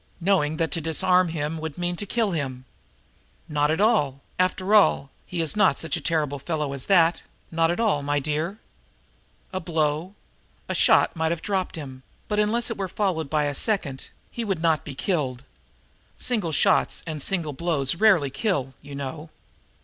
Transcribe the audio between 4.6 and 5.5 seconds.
all he